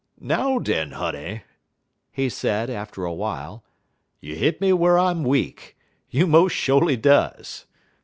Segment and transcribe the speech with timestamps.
[0.19, 1.43] "Now, den, honey,"
[2.11, 3.63] he said, after a while,
[4.19, 5.77] "you hit me whar I'm weak
[6.09, 7.67] you mos' sho'ly does.